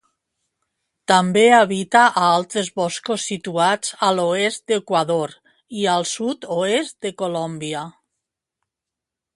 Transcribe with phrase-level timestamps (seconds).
[1.11, 5.35] També habita a altres boscos situats a l'oest d'Equador
[5.83, 7.87] i al sud-oest de Colòmbia.